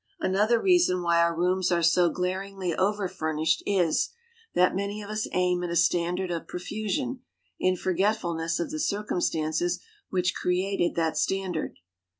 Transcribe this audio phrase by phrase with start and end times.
[0.19, 4.09] Another reason why our rooms are so glaringly over furnished is,
[4.55, 7.19] that many of us aim at a standard of profusion,
[7.59, 9.79] in forgetfulness of the circumstances
[10.09, 11.77] which created that standard.